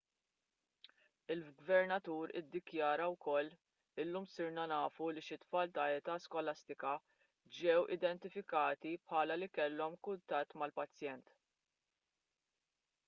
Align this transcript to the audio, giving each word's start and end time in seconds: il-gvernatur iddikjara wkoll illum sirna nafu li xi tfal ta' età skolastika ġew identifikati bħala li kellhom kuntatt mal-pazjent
il-gvernatur 1.33 2.31
iddikjara 2.39 3.05
wkoll 3.15 3.49
illum 4.03 4.23
sirna 4.35 4.63
nafu 4.71 5.05
li 5.17 5.21
xi 5.27 5.37
tfal 5.43 5.75
ta' 5.75 5.85
età 5.97 6.15
skolastika 6.23 6.93
ġew 7.59 7.83
identifikati 7.97 8.93
bħala 9.03 9.37
li 9.43 9.51
kellhom 9.59 9.99
kuntatt 10.09 10.57
mal-pazjent 10.63 11.29